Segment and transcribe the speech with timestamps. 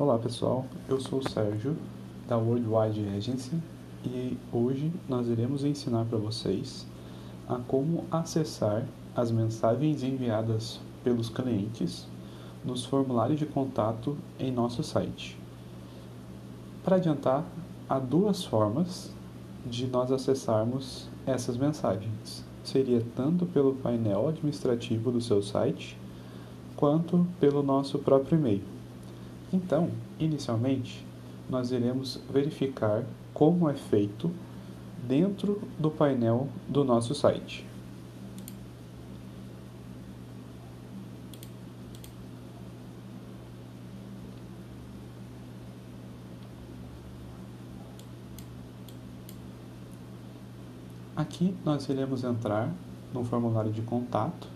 [0.00, 1.76] Olá pessoal, eu sou o Sérgio
[2.26, 3.52] da Worldwide Agency
[4.02, 6.86] e hoje nós iremos ensinar para vocês
[7.46, 12.08] a como acessar as mensagens enviadas pelos clientes
[12.64, 15.38] nos formulários de contato em nosso site.
[16.82, 17.44] Para adiantar,
[17.86, 19.12] há duas formas
[19.66, 22.42] de nós acessarmos essas mensagens.
[22.64, 25.98] Seria tanto pelo painel administrativo do seu site,
[26.74, 28.79] quanto pelo nosso próprio e-mail.
[29.52, 31.04] Então, inicialmente,
[31.48, 33.04] nós iremos verificar
[33.34, 34.30] como é feito
[35.06, 37.66] dentro do painel do nosso site.
[51.16, 52.72] Aqui nós iremos entrar
[53.12, 54.48] no formulário de contato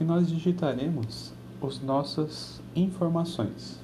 [0.00, 1.32] e nós digitaremos
[1.62, 3.83] as nossas informações.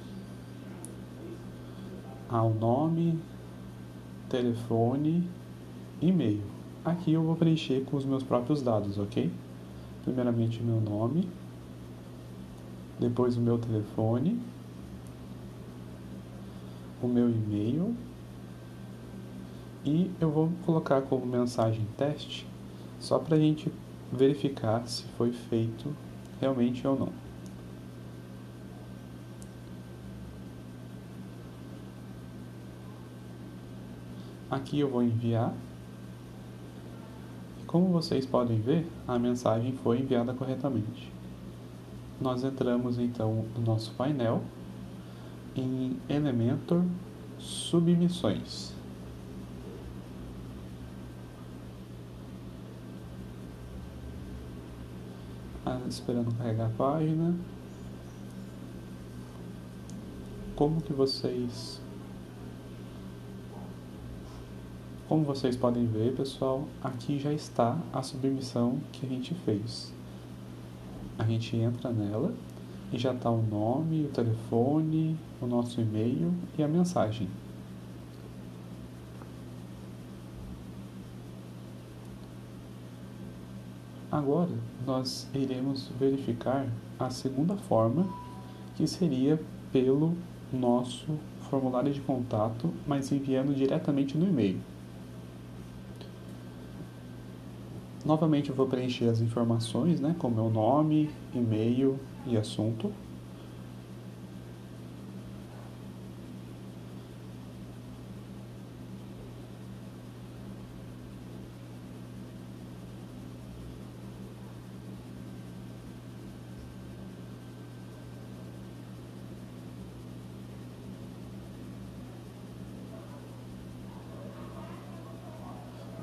[2.31, 3.19] Ao nome,
[4.29, 5.27] telefone,
[6.01, 6.41] e-mail.
[6.85, 9.29] Aqui eu vou preencher com os meus próprios dados, ok?
[10.05, 11.27] Primeiramente meu nome,
[12.97, 14.39] depois o meu telefone,
[17.03, 17.93] o meu e-mail
[19.83, 22.47] e eu vou colocar como mensagem teste
[22.97, 23.69] só para a gente
[24.09, 25.93] verificar se foi feito
[26.39, 27.30] realmente ou não.
[34.51, 35.53] Aqui eu vou enviar.
[37.65, 41.09] Como vocês podem ver, a mensagem foi enviada corretamente.
[42.19, 44.43] Nós entramos então no nosso painel
[45.55, 46.83] em Elementor
[47.39, 48.73] Submissões.
[55.65, 57.33] Ah, esperando carregar a página.
[60.57, 61.81] Como que vocês
[65.11, 69.93] Como vocês podem ver, pessoal, aqui já está a submissão que a gente fez.
[71.19, 72.33] A gente entra nela
[72.93, 77.27] e já está o nome, o telefone, o nosso e-mail e a mensagem.
[84.09, 84.55] Agora,
[84.87, 86.65] nós iremos verificar
[86.97, 88.07] a segunda forma,
[88.77, 89.37] que seria
[89.73, 90.15] pelo
[90.53, 91.19] nosso
[91.49, 94.70] formulário de contato, mas enviando diretamente no e-mail.
[98.03, 102.91] Novamente eu vou preencher as informações, né, com meu nome, e-mail e assunto.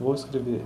[0.00, 0.64] Vou escrever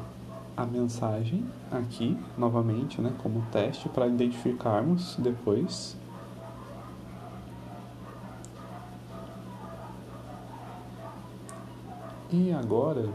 [0.56, 5.96] a mensagem aqui novamente, né, como teste para identificarmos depois.
[12.30, 13.08] E agora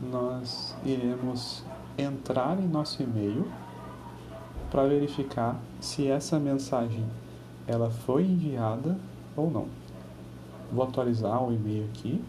[0.00, 1.64] nós iremos
[1.98, 3.50] entrar em nosso e-mail
[4.70, 7.04] para verificar se essa mensagem
[7.66, 8.96] ela foi enviada
[9.36, 9.66] ou não.
[10.72, 12.22] Vou atualizar o e-mail aqui.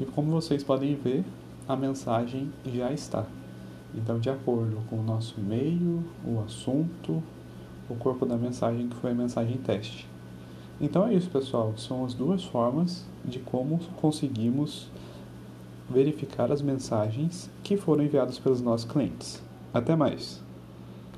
[0.00, 1.24] E como vocês podem ver,
[1.66, 3.26] a mensagem já está.
[3.94, 7.22] Então, de acordo com o nosso e-mail, o assunto,
[7.88, 10.06] o corpo da mensagem que foi a mensagem teste.
[10.80, 11.74] Então é isso, pessoal.
[11.76, 14.88] São as duas formas de como conseguimos
[15.90, 19.42] verificar as mensagens que foram enviadas pelos nossos clientes.
[19.72, 20.47] Até mais!